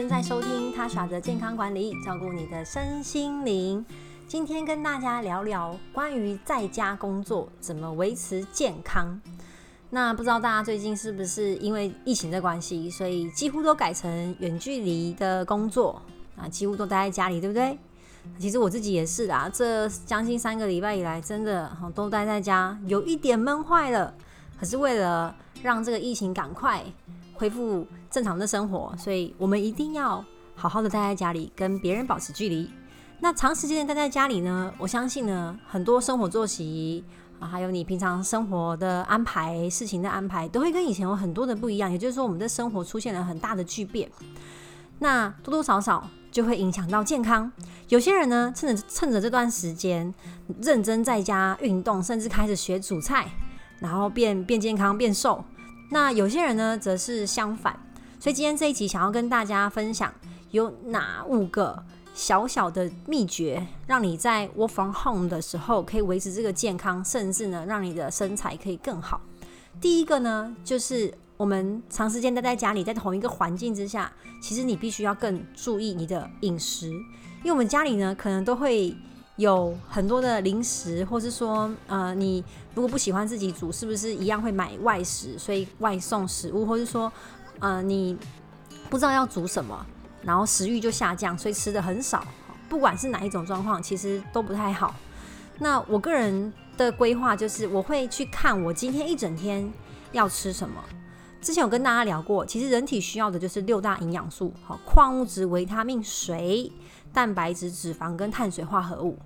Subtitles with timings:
[0.00, 3.84] 正在收听他耍的健康管理，照顾你的身心灵。
[4.26, 9.20] 今天跟大家聊聊关于在家工作怎么维持健康。
[9.90, 16.00] 那不知道大家最近是不是因为疫情的关系，所以几乎都改成远距离的工作
[16.34, 17.78] 啊，几乎都待在家里，对不对？
[18.38, 24.14] 其实我自己也是啦，这将近三个礼拜以来，真的都待在家，有一点闷坏了。
[24.58, 26.82] 可是为了让这个疫情赶快
[27.40, 30.22] 恢复正常的生活，所以我们一定要
[30.54, 32.70] 好好的待在家里，跟别人保持距离。
[33.18, 37.02] 那长时间的待在家里呢，我相信呢，很多生活作息
[37.38, 41.90] 啊，还有你平常生活的安排、事情的安排，都会跟以前有很多的不一样。
[41.90, 44.10] 也就是说，我们的生活出现了很大的巨变。
[44.98, 46.06] 那多多少少。
[46.30, 47.50] 就会影响到健康。
[47.88, 50.14] 有些人呢，趁着趁着这段时间，
[50.62, 53.28] 认真在家运动，甚至开始学煮菜，
[53.80, 55.44] 然后变变健康、变瘦。
[55.90, 57.78] 那有些人呢，则是相反。
[58.18, 60.12] 所以今天这一集想要跟大家分享，
[60.50, 69.20] 有哪五个小小的秘诀，让你在 work from home 的时候可以维持这个健康，甚至呢，让你的身材可以更好。
[69.80, 71.12] 第一个呢，就是。
[71.40, 78.94] 我们长时间待在家里，在同一个环境之下，其实你必须要更注意你的饮食，因为我们家里呢，可能都会
[79.40, 87.10] 有很多的零食，或是说，呃，你如果不喜欢自己煮，是不是一样会买外食，所以外送食物，或是说，
[87.58, 88.14] 呃，你
[88.90, 89.86] 不知道要煮什么，
[90.22, 92.22] 然后食欲就下降，所以吃的很少。
[92.68, 94.94] 不管是哪一种状况，其实都不太好。
[95.58, 99.72] 那我个人的规划就是，我会去看我今天一整天
[100.12, 100.74] 要吃什么。
[101.40, 106.70] 之前有跟大家聊过，其实人体需要的就是六大营养素：好，矿物质、维他命、水、
[107.14, 109.18] 蛋白质、脂肪跟碳水化合物。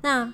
[0.00, 0.32] 那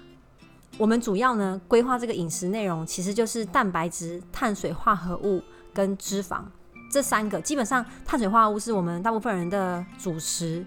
[0.77, 6.43] 我们主要呢规划这个饮食内容，其实就是蛋白质、碳水化合物跟脂肪
[6.91, 7.41] 这三个。
[7.41, 10.65] 基本上，碳水化合物是我们大部分人的主食，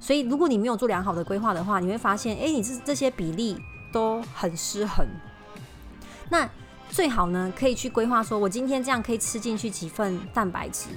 [0.00, 3.56] 所以如果你没有做良好的规划的话，你会发现，哎，你这这些比例
[3.92, 5.06] 都很失衡。
[6.30, 6.48] 那
[6.90, 10.88] 最好呢，可以去规划说，我今天这样可以吃进去几份蛋白质。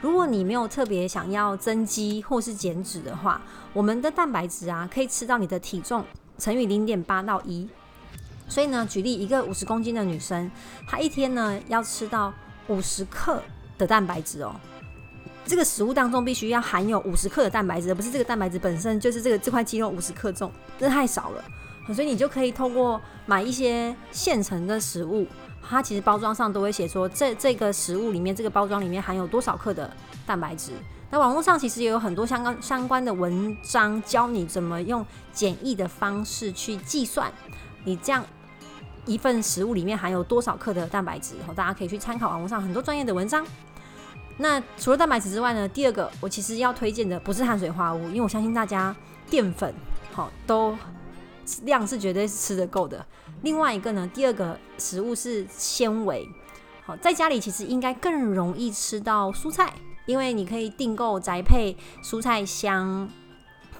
[0.00, 3.40] 如果你没有特别想要增肌或是减脂的话，
[3.72, 6.04] 我们的蛋白质啊，可以吃到你的体重
[6.38, 7.68] 乘以零点八到一。
[8.48, 10.50] 所以呢，举例一个五十公斤的女生，
[10.86, 12.32] 她一天呢要吃到
[12.68, 13.42] 五十克
[13.78, 14.54] 的蛋白质哦。
[15.46, 21.44] 这个食物当中必须要含有五十克的蛋白质，而不是这个蛋白质本身就是这个这块肌肉五十克重，这太少了。
[21.94, 25.26] 所以你就可以透过买一些现成的食物，
[25.68, 29.90] 它其实包装上都会写说这这个食物里面这个包装里面含有多少克的
[30.26, 30.72] 蛋白质。
[31.10, 37.32] 那网络上其实也有很多相关相关的文章教你怎么用简易的方式去计算
[37.84, 38.24] 你这样
[39.06, 41.34] 一份食物里面含有多少克的蛋白质。
[41.54, 43.46] 大家可以去参考网络上很多专业的文章。
[44.38, 48.94] 那除了蛋白质之外呢，第二个我其实要推荐的不是碳水化合物，因为我相信大家
[49.30, 49.72] 淀粉
[50.12, 50.76] 好都。
[51.64, 53.04] 量是绝对是吃得够的。
[53.42, 56.28] 另外一个呢，第二个食物是纤维。
[56.86, 59.72] 好，在家里其实应该更容易吃到蔬菜，
[60.06, 63.08] 因为你可以订购宅配蔬菜箱，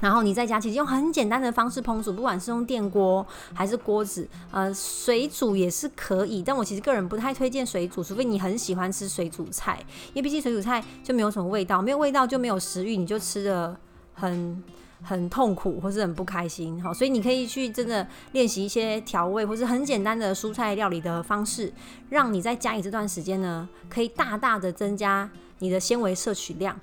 [0.00, 6.42] 然后你在家其实用很简单的方式烹煮，不管是用电锅还是锅子，呃，水煮也是可以。
[6.42, 13.76] 但我其实个人不太推荐水煮，除非你很喜欢吃水煮菜，因为毕竟水煮菜就没有什么味道，没有味道就没有食欲，你就吃的
[14.14, 14.62] 很。
[15.04, 21.72] 很痛苦或是很不开心，好，所以你可以去真的练习一些调味或是很简单的蔬菜料理的方式，
[22.08, 26.74] 让你在家里这段时间呢，可以大大的增加你的纤维摄取量。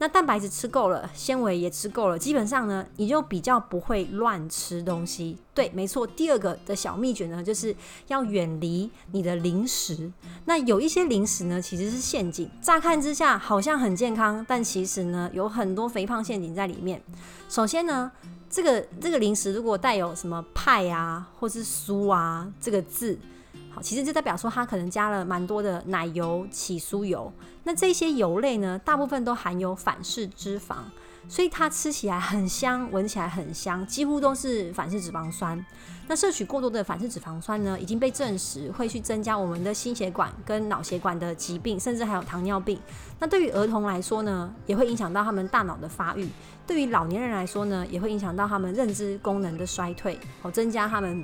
[0.00, 5.36] 那蛋白质吃够了，纤维也吃够了，基本上呢，你就比较不会乱吃东西。
[5.52, 6.06] 对，没错。
[6.06, 7.74] 第二个的小秘诀呢，就是
[8.06, 10.12] 要远离你的零食。
[10.44, 12.48] 那有一些零食呢，其实是陷阱。
[12.62, 17.02] 乍看之下好像很健康，但其实呢，有很多肥胖陷阱在里面。
[17.48, 18.12] 首先呢，
[18.48, 23.18] 这个这个零食如果带有什么派啊，或是酥啊这个字。
[23.82, 27.32] 其实就代表说，它可能加了蛮多的奶油、起酥油。
[27.64, 30.76] 那这些油类呢，大部分都含有反式脂肪，
[31.28, 35.64] 所以它吃起来很香，闻起来很香，几乎都是反式脂肪酸。
[36.06, 42.80] 那摄取过多的反式脂肪酸呢，已经被证实会去增加我们的心血管跟脑血管的疾病，甚至还有糖尿病。
[43.18, 46.26] 那对于儿童来说呢，也会影响到他们大脑的发育；
[46.66, 51.22] 对于老年人来说呢，也会影响到他们认知功能的衰退，哦，增加他们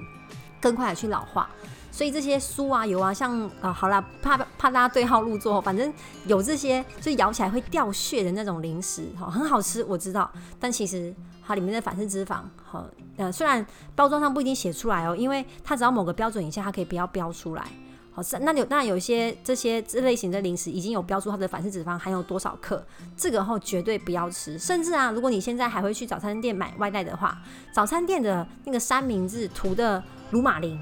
[0.60, 1.48] 更快的去老化。
[1.94, 5.94] 所以这些酥啊油啊，像啊好啦，怕怕大家对号入座，反正
[6.26, 11.14] 有这些就咬起来会掉屑的那种零食，哈，很好吃，我知道，但其实
[11.46, 12.85] 它里面的反式脂肪，好，
[13.17, 13.64] 呃，虽然
[13.94, 17.64] 包装上不一定写出来哦，因为它只要某个标准以下，它可以不要标出来，
[18.11, 22.85] 好，那有那有一些这些这类型的零食已经有标注它的反式脂肪含有多少克，
[23.17, 24.58] 这个后绝对不要吃。
[24.58, 27.38] 甚至啊，如果你现在还会去早餐店买外带的话，
[27.73, 30.02] 早餐店的那个三明治涂的
[30.32, 30.76] 鲁马林，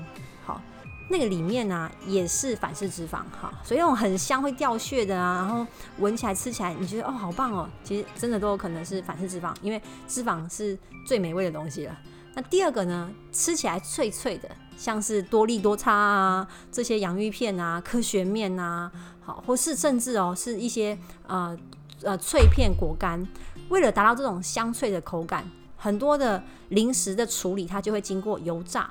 [1.13, 5.67] 那个里面呢也是反式脂肪，哈，所以那种很香会掉屑的啊，然后
[5.99, 10.77] 闻起来吃起来你觉得哦好棒哦，其实真的都有可能是反式脂肪，因为脂肪是
[11.07, 11.95] 最美味的东西了。
[12.35, 14.49] 那第二个呢，吃起来脆脆的。
[14.75, 21.57] 像是多利多叉啊，这些洋芋片啊，科学面啊，好，或是甚至哦，是一些呃
[22.03, 23.25] 呃脆片果干。
[23.69, 28.91] 为了达到这种香脆的口感，很多的零食的处理它就会经过油炸。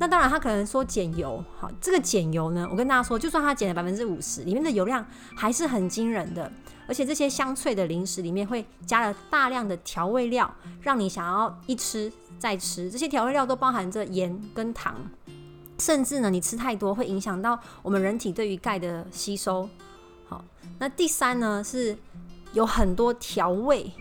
[0.00, 5.06] 那当然，它可能说减油，好，这个减油呢，我跟大家说，就算它减了百分之五十，里面的油量
[5.36, 6.50] 还是很惊人的。
[6.88, 10.50] 而且这些香脆的零食里面会加了大量的调味料，
[10.80, 12.90] 让你想要一吃再吃。
[12.90, 14.96] 这些调味料都包含着盐跟糖，
[15.78, 19.68] 甚至呢，你吃太多会影响到我们人体对于钙的吸收。
[20.26, 20.42] 好，
[20.78, 21.94] 那第三呢，是
[22.54, 23.92] 有很多调味。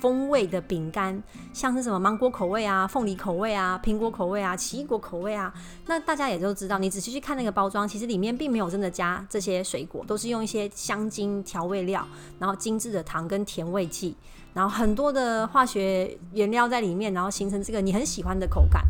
[0.00, 5.52] 风味的饼干，像是什么芒果口味啊、凤梨口味啊、苹果口味啊、奇异果口味啊，
[5.86, 12.06] 那大家也都知道，你仔细去看那个包装，其实里面并没有真的加这些水果，都是用一些香精调味料，
[12.38, 14.16] 然后精致的糖跟甜味剂，
[14.54, 18.82] 然后很多的化学原料在里面，然后形成这个你很喜欢的口感。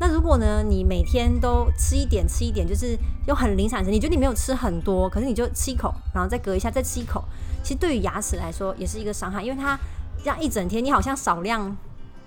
[0.00, 2.96] 那如果呢，你每天都吃一点吃一点，就是
[3.28, 7.22] 又很零散的，你觉得你没有吃很多，可是你就吃一口，然后再隔一下再吃一口，
[7.62, 9.78] 其实对于牙齿来说也是一个伤害，因为它。
[10.22, 11.76] 这样一整天，你好像少量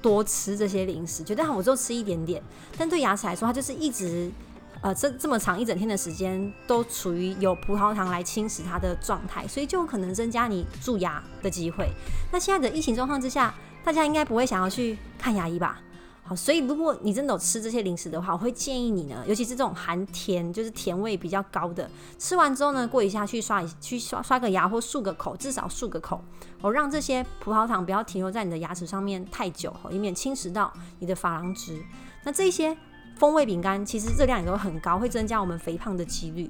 [0.01, 2.43] 多吃这些零食，觉得我就吃一点点。
[2.77, 4.29] 但对牙齿来说，它就是一直
[4.81, 11.89] 呃这这么长一整天的时间都处于有葡萄糖来侵蚀它的状态，所以就有可能增加你蛀牙的机会。
[12.31, 15.79] 那现在的疫情状况之下，大家应该不会想要去看牙医吧？
[16.27, 21.87] 好，所以如果你真的有吃这些零食的话，我会建议你呢，尤其是这种含甜，就是甜味比较高的，
[22.17, 26.19] 吃完之后呢，过一下去刷一去刷刷个牙或漱个口，至少漱个口，
[26.61, 31.79] 我让这些葡萄糖不要停留在你的牙齿上面太久，以免侵蚀到你的珐琅质。
[32.23, 32.75] 那这些
[33.19, 36.49] 风味饼干其实热量也都很高，会增加我们肥胖的几率。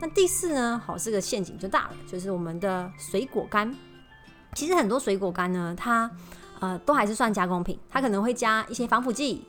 [0.00, 3.74] 那第四呢，好，这个陷阱就大了，就是我们的水果干。
[4.54, 6.08] 其实很多水果干呢，它
[6.60, 9.44] 呃，都还是算加工品，它可能会加一些防腐剂，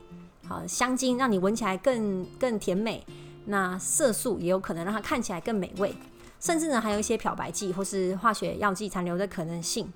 [0.47, 3.05] 好香精，让你闻起来更更甜美。
[3.45, 5.95] 那色素也有可能让它看起来更美味，
[6.39, 9.91] 甚至呢，还有一些漂白剂或是化学药剂残留的可能性。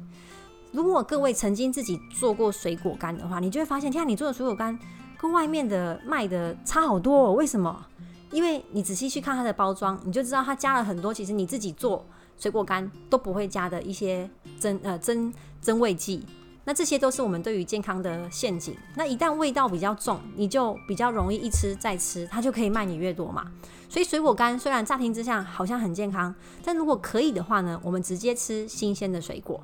[0.72, 4.80] 如果各位曾经自己做过水果干的话，你就会发现，天啊，你做的水果干
[5.20, 7.28] 跟外面的卖的差好多。
[7.28, 7.34] 哦。
[7.34, 7.86] 为什么？
[8.32, 12.04] 因为你仔细去看它的包装，你就知道它加了很多，其实你自己做
[12.40, 14.28] 水果干都不会加的一些
[14.58, 15.32] 增呃增
[15.62, 16.26] 增味剂。
[16.66, 18.76] 那这些都是我们对于健康的陷阱。
[18.96, 23.52] 那一旦味道比较重，你就比较容易一吃再吃，它就可以卖你越多嘛。
[23.90, 26.34] 所以水果干虽然乍听之下好像很健康，
[26.64, 29.62] 但如果可以的话呢，我们直接吃新鲜的水果。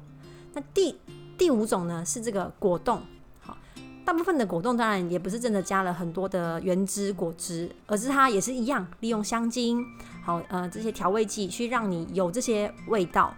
[0.54, 0.96] 那第
[1.38, 3.02] 第五种呢是这个果冻。
[3.40, 3.58] 好，
[4.04, 9.84] 大部分的果冻当然也不是真的加了很多的原汁果汁，而是它也是一样利用香精，
[10.22, 13.34] 好呃这些调味剂去让你有这些味道。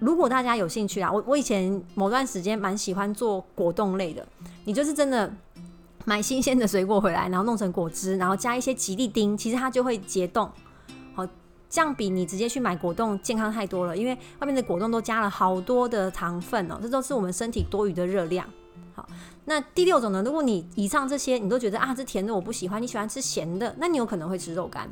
[0.00, 4.26] 如果大家有兴趣啊，我我以前某段时间蛮喜欢做果冻类的。
[4.64, 5.32] 你就是真的
[6.04, 10.50] 买新鲜的水果回来，然后弄成果汁，然后加一些吉利丁，其实它就会结冻。
[11.14, 11.26] 好，
[11.68, 18.46] 这样比你直接去买果冻健康太多了，因为外面的果冻都加了好多的糖分哦，这都是我们身体多余的热量。
[18.94, 19.08] 好，
[19.46, 24.88] 那第六种呢，如果你以上这些你都觉得啊，这甜的我不喜欢，你喜欢吃咸的，那你有可能会吃肉干。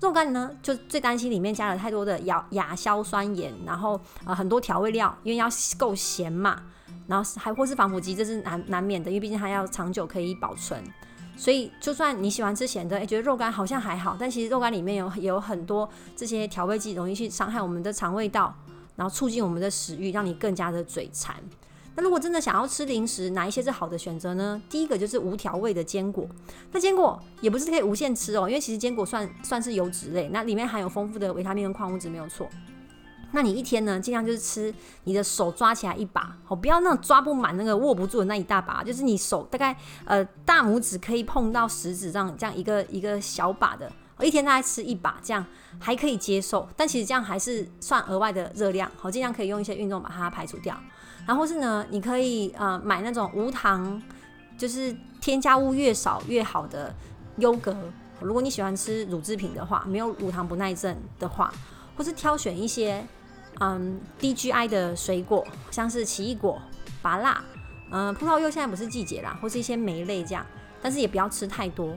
[0.00, 5.48] 肉干呢，就最担心里面加了太多的亚亚硝酸盐，然后呃很多调味料，因为要
[5.78, 6.62] 够咸嘛，
[7.06, 10.82] 然后还或是防腐剂，这是难难免的，因为毕竟它要长久可以保存。
[11.36, 18.54] 所以就算你喜欢吃咸的，哎，觉得肉干好像还好，但其实肉干里面有有很多这些调味剂，容易去伤害我们的肠胃道，
[18.96, 21.34] 然后促进我们的食欲，让你更加的嘴馋。
[21.96, 24.60] 那如果真的想要吃零食，哪一些是好的选择呢？
[24.68, 26.26] 第一个就是无调味的坚果。
[26.72, 32.48] 那坚果也不是可以无限吃哦，因为其实坚果算算是油脂类，那里面含有丰富的维他命跟矿物质，没有错。
[33.30, 34.72] 那你一天呢，尽量就是吃
[35.04, 45.44] 你的手抓起来一把，好，不要那抓不满那个握不住的那一大把，就是你手大概呃大拇指可以碰到食指这样这样一个一个小把的，一天大概吃一把，这样
[45.80, 46.68] 还可以接受。
[46.76, 50.76] 但其实这样还是算额外的热量，好，尽量可以用一些运动把它排除掉。
[51.26, 54.02] 然后是呢，你可以呃买那种无糖，
[54.58, 56.94] 就是添加物越少越好的
[57.38, 57.76] 优格。
[58.20, 61.52] 如果你喜欢吃乳制品的话，没有乳糖不耐症的话，
[61.96, 63.04] 或是挑选一些
[63.60, 66.60] 嗯低 GI 的水果，像是奇异果、
[67.02, 67.42] 芭辣，
[67.90, 70.46] 嗯葡萄柚现在不是季节啦，或是一些莓类这样，
[70.80, 71.96] 但是也不要吃太多。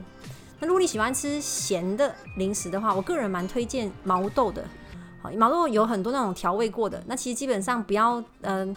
[0.60, 4.64] 那如果你喜欢吃咸的零食的话，我个人蛮推荐毛豆的。
[5.22, 8.74] 好，毛豆有很多那种调味过的，那其实基本上不要，嗯，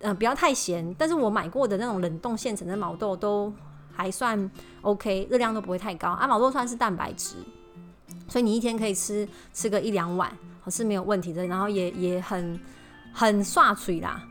[0.00, 0.94] 嗯不要太咸。
[0.98, 3.52] 但是我买过的那种冷冻现成的毛豆都
[3.94, 4.50] 还算
[4.82, 6.08] OK，热量都不会太高。
[6.10, 7.36] 啊，毛豆算是蛋白质，
[8.28, 10.30] 所以你一天可以吃吃个一两碗，
[10.68, 11.46] 是没有问题的。
[11.46, 12.60] 然后也也很
[13.12, 14.22] 很刷嘴啦。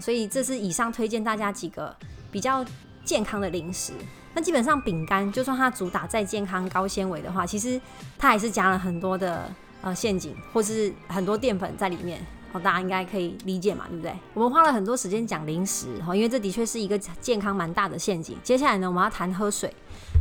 [0.00, 1.94] 所以这是以上推荐大家几个
[2.30, 2.64] 比较
[3.04, 3.92] 健康的零食。
[4.34, 7.80] 那基本上饼干，就算它主打再健康、高纤维的话，其实
[8.18, 9.50] 它还是加了很多的。
[9.86, 12.18] 呃，陷阱或是很多淀粉在里面，
[12.54, 14.14] 哦，大家应该可以理解嘛，对不对？
[14.32, 18.38] 我们花了很多时间讲零食，哈，因为这的确是一个健康蛮大的陷阱。
[18.44, 19.74] 接下来呢，我们要谈喝水。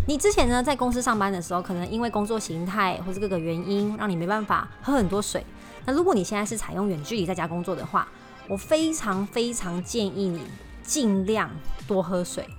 [0.07, 5.45] 你之前呢在公司上班的时候，可能因为工作形态或是各个原因，让你没办法喝很多水。
[5.85, 8.07] 那如果你现在是采用远距离在家工作的话，
[8.47, 10.41] 我非常非常建议你
[10.81, 11.47] 尽量
[11.87, 12.49] 多喝水，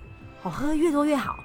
[0.44, 1.36] 哦，喝越多越好，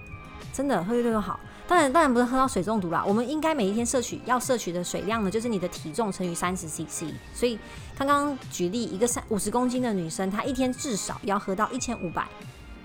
[0.54, 1.40] 真的喝越多越好。
[1.70, 3.04] 当然，当然不是喝到水中毒啦。
[3.06, 7.14] 我们应该每一天摄取要摄取的水量呢，就是你的体重乘以三十 CC。
[7.32, 7.60] 所以
[7.96, 12.28] 刚刚举例，一个三五十公斤的女生，她一天至少要喝到一千五百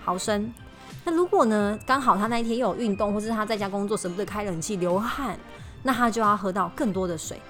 [0.04, 0.52] 毫升。
[1.02, 5.38] 那如果呢，刚好她那一天又有运动，或者她在家工作舍不得开冷气流汗，
[5.82, 7.40] 那她就要喝到更多的水。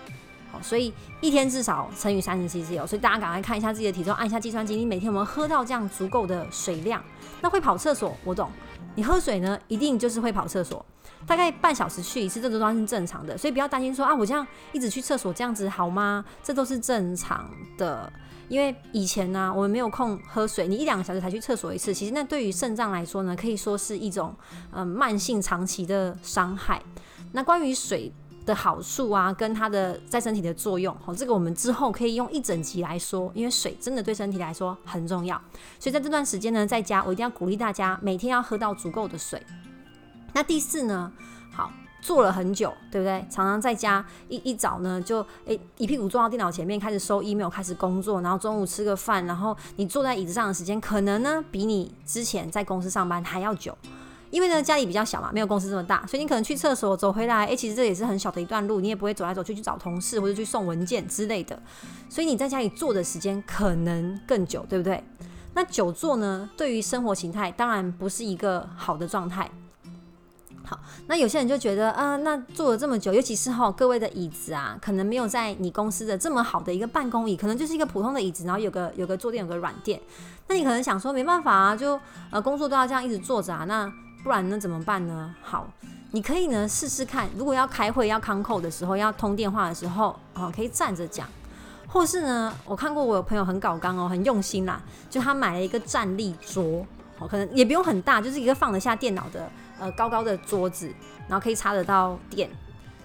[0.62, 2.86] 所以一天至少乘以三十 CC 哦。
[2.86, 7.02] 所以大家赶快看一下自己的体重，按一下计算机，你每天有没有喝到这样足够的水量？
[7.40, 8.48] 那会跑厕所，我懂。
[8.94, 10.86] 你喝水呢，一定就是会跑厕所。
[11.26, 16.24] 大概半小时去一次，这都算是正常的，所以不要担心说啊，我这样一直去厕所这样子好吗？
[16.42, 18.12] 这都是正常的，
[18.48, 24.34] 因为以前呢，我们没有空喝水，你一两个小时才去厕所一次，其实那对于肾脏来说呢，可以说是一种
[24.72, 26.82] 嗯慢性长期的伤害。
[27.32, 28.12] 那关于水
[28.46, 35.40] 的好处啊，跟它的在身体的作用，好，这个我们之后可以用一整集来说，因为水真的对身体来说很重要。
[35.80, 39.42] 所以在这段时间呢，在家我一定要鼓励大家每天要喝到足够的水。
[40.34, 41.10] 那第四呢？
[41.52, 41.72] 好，
[42.02, 43.24] 坐了很久，对不对？
[43.30, 53.76] 常常在家一一早呢，就诶一屁股坐到电脑前面，开始收 email，开始工作，然后中午吃个饭，然后你坐在椅子上的时间，可能呢比你之前在公司上班还要久。
[54.30, 61.62] 因为呢家里比较小嘛，没有公司这么大，所以你可能去厕所走回来，诶，其实这也是很小的一段路，你也不会走来走去去找同事或者去送文件之类的，
[62.08, 65.00] 所以你在家里坐的时间可能更久，对不对？
[65.54, 69.48] 那久坐呢，对于生活形态当然不是一个好的状态。
[70.66, 80.00] 好，那有些人就觉得，啊，那坐了这么久，尤其是哈各位的椅子啊，可能没有在你公司的这么好的一个办公椅，可能就是一个普通的椅子，然后有个有个坐垫，有个软垫。
[80.48, 83.92] 那你可能想说，没办法啊，就呃工作都要这样一直坐着啊，那
[84.22, 85.34] 不然呢怎么办呢？
[85.42, 85.68] 好，
[86.12, 91.28] 你可以呢试试看，如果要开会要康扣的时候，要通电话的时候，哦可以站着讲，
[91.86, 94.80] 或是呢，我看过我有朋友很搞刚哦，很用心啦，
[95.10, 96.86] 就他买了一个站立桌，
[97.18, 99.50] 哦可能也不用很大，就是一个放得下电脑的。
[99.76, 100.88] 呃，高高的桌子，
[101.28, 102.48] 然后可以插得到电，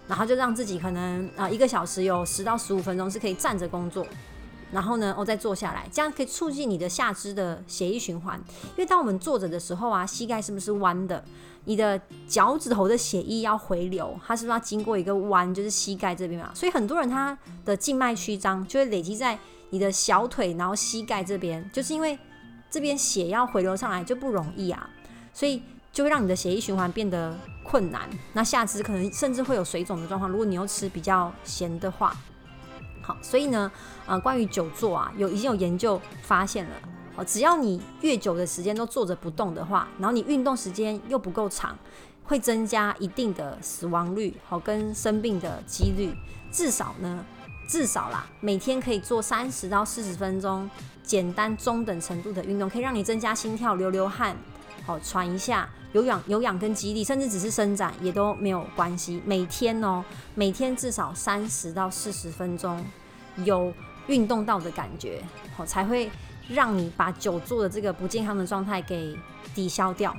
[0.07, 4.05] 然后就让自己可能啊一个小时有十到十五分钟是可以站着工作，
[4.71, 8.39] 然后呢，我再坐下来，这样可以促进你的下肢的血液循环。
[8.67, 11.23] 因为当我们坐着的时候啊，膝盖是不是弯的？
[11.65, 16.51] 你的脚趾头的血液要回流，它是不是要经过一个弯，就是膝盖这边嘛？
[16.53, 17.35] 所以很多人他
[17.65, 19.37] 的静脉曲张就会累积在
[19.71, 22.17] 你的小腿，然后膝盖这边，就是因为
[22.69, 24.89] 这边血要回流上来就不容易啊，
[25.33, 25.61] 所以。
[25.91, 30.29] 就会让你的血液循环变得困难，那下肢可能甚至会有水肿的状况。
[30.29, 32.15] 如果你又吃比较咸的话，
[33.01, 33.69] 好，所以呢，
[34.05, 36.75] 呃，关于久坐啊，有已经有研究发现了，
[37.15, 41.75] 哦，只要你越久的时间都坐着不动的话，然后你运动时间又不够长，
[42.23, 46.13] 会增加一定的死亡率，好，跟生病的几率。
[46.51, 47.25] 至少呢，
[47.69, 50.67] 至少啦，每天可以做三十到四十分钟
[51.03, 54.35] 简单中等程度的运动，可以让你增加心跳、流流汗。
[54.87, 59.21] 好，喘一下，有氧、有氧跟肌力，甚至只是伸展也都没有关系。
[59.23, 62.83] 每天哦，每天至少三十到四十分钟
[63.45, 63.71] 有
[64.07, 65.21] 运动到的感觉，
[65.55, 66.09] 好，才会
[66.49, 69.15] 让你把久坐的这个不健康的状态给
[69.53, 70.15] 抵消掉。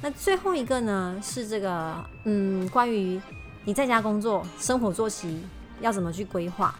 [0.00, 3.20] 那最后一个呢，是这个，嗯，关于
[3.64, 5.42] 你在家工作、生活作息
[5.80, 6.74] 要怎么去规划？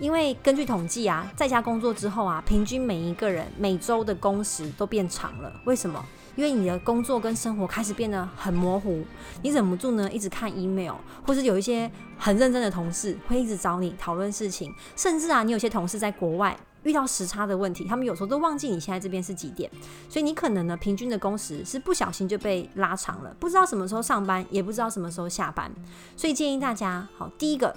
[0.00, 5.52] 因为根据统计啊，在家工作之后啊，平均每一个人每周的工时都变长了。
[5.64, 6.04] 为什么？
[6.34, 9.04] 因为你的工作跟生活开始变得很模糊，
[9.42, 19.70] 你忍不住呢一直看 email，或是有一些很认真的同事会一直找你讨论事情，甚至啊，你有些同事在国外遇到时差的问题，他们有时候都忘记你现在这边是几点，
[20.08, 25.70] 所以你可能呢平均的工时是不小心就被拉长了，不知道什么时候上班，也不知道什么时候下班，
[26.16, 27.72] 所以建议大家，好，第一个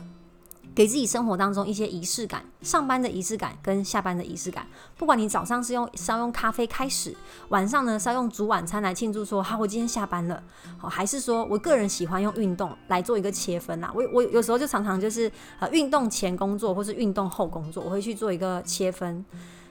[0.76, 4.68] 给自己生活当中一些仪式感，上班的仪式感跟下班的仪式感。
[4.96, 7.16] 不管你早上是用是要用咖啡开始，
[7.50, 10.42] 晚上呢是要用煮晚餐来庆祝说好我今天下班了，
[10.78, 13.92] 好还是说我个人喜欢用运动来做一个切分啦。
[13.96, 19.26] 我我有时候就常常就是呃运动前工作或是运动后工作，我会去做一个切分。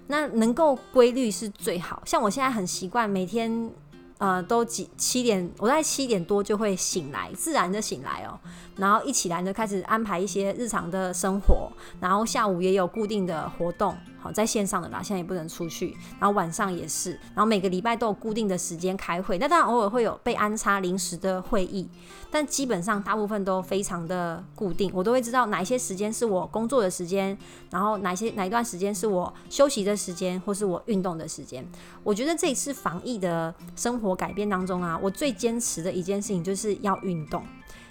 [0.09, 3.71] 那能够规律是最好，像我现在很习惯每天。
[4.19, 8.39] 呃，都几七点，我在七点多就会醒来，自然的醒来哦。
[8.77, 11.71] 然后一起来就，开始安排一些日常的生活，
[12.01, 13.97] 然后下午也有固定的活动。
[14.33, 21.89] 在线上的啦，现在也不能出去，然后晚上也是，然后每个礼拜都有固定的时间开会，那当然偶尔会有被安插临时的会议，
[22.31, 27.37] 但基本上大部分都非常的固定，我都会知道哪一些时间是我工作的时间，
[27.71, 31.67] 然后哪些哪一段时间是我休息的时间，或是我运动的时间。
[32.03, 37.45] 我觉得这一次防疫的生活改变当中啊，我最坚持的一件事情就是要运动，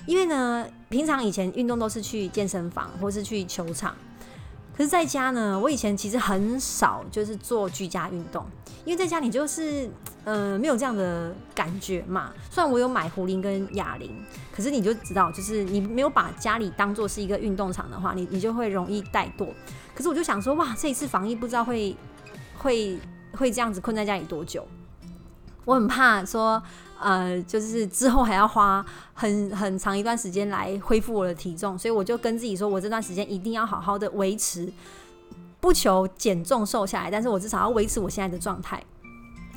[0.05, 3.95] 因为呢，平常以前运动都是去健身房或是去球场。
[4.75, 8.45] 可是在家呢，我以前其实很少就是做居家运动，
[8.83, 9.89] 因为在家你就是
[10.25, 12.33] 呃没有这样的感觉嘛。
[12.51, 14.11] 虽然我有买壶铃跟哑铃，
[14.53, 19.47] 可是你就知道，就是你没有把家里当做是一个运动场的话，你你就会容易怠惰。
[19.93, 21.95] 可是我就想说，哇，这一次防疫不知道会
[22.57, 22.99] 会
[23.31, 24.67] 会这样子困在家里多久，
[25.65, 26.61] 我很怕说。
[26.97, 34.71] 呃，就是之后还要花很很长一段时间来恢复我的体重，所以我就跟自己说，我这段时间一定要好好的维持，
[35.59, 38.81] 不求减重瘦下来，但是我至少要维持我现在的状态。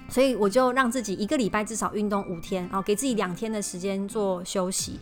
[0.08, 4.98] 所以我就让自己一个礼拜至少运动五天，然后给自己两天的时间做休息。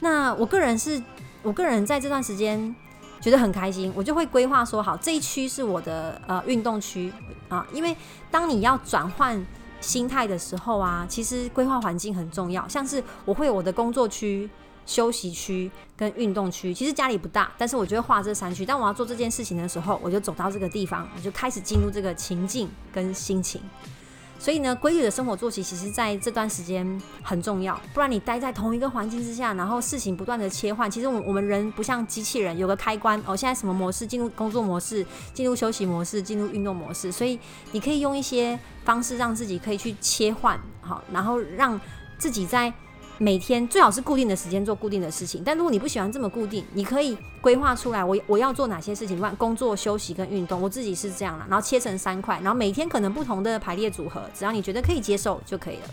[0.00, 1.00] 那我个人是，
[1.44, 2.74] 我个人在这段时间
[3.20, 7.12] 觉得很开心，我就会规划说，好这一区是我的呃运动区
[7.48, 7.96] 啊，因为
[8.32, 9.46] 当你要转换。
[9.80, 12.66] 心态的时候啊，其实规划环境很重要。
[12.68, 14.48] 像是我会有我的工作区、
[14.84, 16.74] 休息区跟运动区。
[16.74, 18.66] 其实家里不大，但是我就会画这三区。
[18.66, 23.60] 当我要做这件事情的时候，我就走到这个地方，我就开始进入这个情境跟心情。
[24.38, 30.90] 所以呢，规律的生活作息其实在这段时间很重要，不然你待在同一个环境之下，然后事情不断的切换。
[30.90, 35.04] 其实我我们人不像机器人，有个开关哦，现在什么模式进入工作模式，
[35.34, 37.10] 进入休息模式，进入运动模式。
[37.10, 37.38] 所以
[37.72, 41.80] 你可以用一些方式让自己可以去切换，好，然后让
[42.18, 42.72] 自己在。
[43.20, 55.88] 每天最好是固定的时间做固定的事情，但如果你不喜欢这么固定，你可以规划出来，我我要做哪些事情，管工作、休息跟运动，我自己是这样了，然后切成三块，然后每天可能不同的排列组合，只要你觉得可以接受就可以了。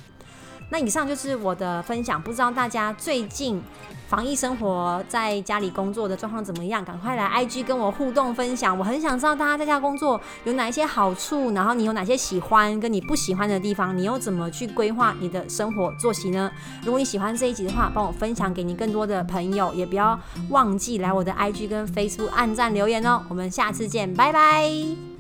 [0.70, 3.62] 那以上就是我的分享，不知道大家最近。
[4.08, 6.86] 防疫生活在家里工作的状况怎么样？
[6.86, 16.52] 赶快来 IG 跟我互动分享，我很想知道大家在家工作有哪一些好处，然后你有哪些喜欢跟你不喜欢的地方，你又怎么去规划你的生活作息呢？
[16.84, 20.18] 如果你喜欢这一集的话，帮我分享给你更多的朋友，也不要
[20.50, 23.24] 忘记来我的 IG 跟 Facebook 按赞留言哦。
[23.28, 25.15] 我们下次见，拜拜。